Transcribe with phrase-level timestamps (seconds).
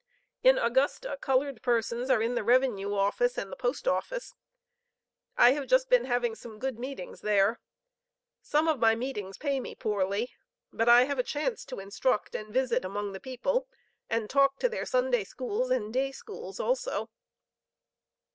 [0.41, 4.33] In Augusta colored persons are in the Revenue Office and Post Office.
[5.37, 7.59] I have just been having some good meetings there.
[8.41, 10.31] Some of my meetings pay me poorly;
[10.73, 13.67] but I have a chance to instruct and visit among the people
[14.09, 17.11] and talk to their Sunday schools and day schools also.